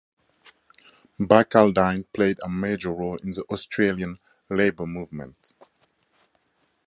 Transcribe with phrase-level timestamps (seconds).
[1.19, 4.17] Barcaldine played a major role in the Australian
[4.49, 5.53] labour movement.